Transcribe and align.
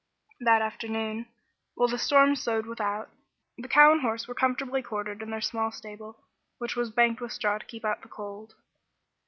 That 0.39 0.63
afternoon, 0.63 1.27
while 1.75 1.87
the 1.87 1.99
storm 1.99 2.35
soughed 2.35 2.65
without, 2.65 3.11
the 3.55 3.67
cow 3.67 3.91
and 3.91 4.01
horse 4.01 4.27
were 4.27 4.33
comfortably 4.33 4.81
quartered 4.81 5.21
in 5.21 5.29
their 5.29 5.41
small 5.41 5.71
stable, 5.71 6.17
which 6.57 6.75
was 6.75 6.89
banked 6.89 7.21
with 7.21 7.31
straw 7.31 7.59
to 7.59 7.65
keep 7.67 7.85
out 7.85 8.01
the 8.01 8.07
cold. 8.07 8.55